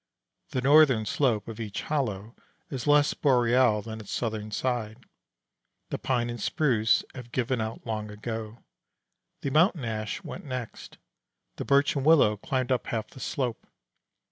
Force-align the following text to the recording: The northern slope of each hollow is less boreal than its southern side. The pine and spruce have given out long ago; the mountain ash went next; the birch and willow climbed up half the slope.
The 0.49 0.63
northern 0.63 1.05
slope 1.05 1.47
of 1.47 1.59
each 1.59 1.83
hollow 1.83 2.35
is 2.71 2.87
less 2.87 3.13
boreal 3.13 3.83
than 3.83 3.99
its 4.01 4.09
southern 4.11 4.49
side. 4.49 5.05
The 5.91 5.99
pine 5.99 6.27
and 6.27 6.41
spruce 6.41 7.03
have 7.13 7.31
given 7.31 7.61
out 7.61 7.85
long 7.85 8.09
ago; 8.09 8.63
the 9.43 9.51
mountain 9.51 9.85
ash 9.85 10.23
went 10.23 10.43
next; 10.45 10.97
the 11.57 11.65
birch 11.65 11.95
and 11.95 12.03
willow 12.03 12.35
climbed 12.35 12.71
up 12.71 12.87
half 12.87 13.09
the 13.09 13.19
slope. 13.19 13.67